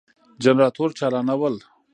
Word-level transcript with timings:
جنراتور 0.43 0.89
چالانول، 0.97 1.41